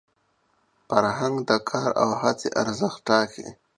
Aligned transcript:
فرهنګ 0.87 1.35
د 1.49 1.51
کار 1.69 1.89
او 2.03 2.09
هڅي 2.21 2.49
ارزښت 2.61 2.99
ټاکي. 3.07 3.47